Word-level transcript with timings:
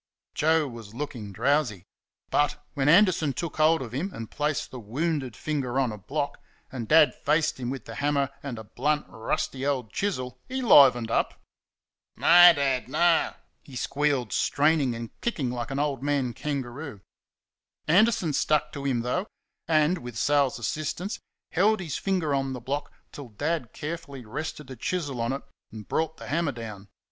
Joe 0.33 0.67
was 0.67 0.95
looking 0.95 1.31
drowsy. 1.31 1.83
But, 2.31 2.59
when 2.73 2.89
Anderson 2.89 3.33
took 3.33 3.57
hold 3.57 3.83
of 3.83 3.91
him 3.93 4.09
and 4.15 4.31
placed 4.31 4.71
the 4.71 4.79
wounded 4.79 5.35
finger 5.35 5.79
on 5.79 5.91
a 5.91 5.97
block, 5.99 6.39
and 6.71 6.87
Dad 6.87 7.13
faced 7.13 7.59
him 7.59 7.69
with 7.69 7.85
the 7.85 7.93
hammer 7.93 8.31
and 8.41 8.57
a 8.57 8.63
blunt, 8.63 9.05
rusty 9.09 9.63
old 9.63 9.93
chisel, 9.93 10.39
he 10.47 10.63
livened 10.63 11.11
up. 11.11 11.39
"No, 12.15 12.23
Dad, 12.51 12.89
NO!" 12.89 13.35
he 13.61 13.75
squealed, 13.75 14.33
straining 14.33 14.95
and 14.95 15.11
kicking 15.21 15.51
like 15.51 15.69
an 15.69 15.77
old 15.77 16.01
man 16.01 16.33
kangaroo. 16.33 17.01
Anderson 17.87 18.33
stuck 18.33 18.71
to 18.73 18.83
him, 18.85 19.01
though, 19.01 19.27
and 19.67 19.99
with 19.99 20.17
Sal's 20.17 20.57
assistance 20.57 21.19
held 21.51 21.79
his 21.79 21.99
finger 21.99 22.33
on 22.33 22.53
the 22.53 22.59
block 22.59 22.91
till 23.11 23.29
Dad 23.29 23.71
carefully 23.71 24.25
rested 24.25 24.65
the 24.65 24.75
chisel 24.75 25.21
on 25.21 25.31
it 25.31 25.43
and 25.71 25.87
brought 25.87 26.17
the 26.17 26.25
hammer 26.25 26.53
down. 26.53 26.87